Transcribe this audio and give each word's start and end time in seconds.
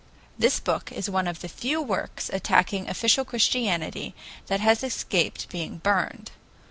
This 0.35 0.59
book 0.59 0.91
is 0.91 1.11
one 1.11 1.27
of 1.27 1.41
the 1.41 1.47
few 1.47 1.79
works 1.79 2.31
attacking 2.33 2.89
official 2.89 3.23
Christianity 3.23 4.15
which 4.47 4.59
has 4.59 4.83
escaped 4.83 5.47
being 5.49 5.77
burned. 5.77 6.31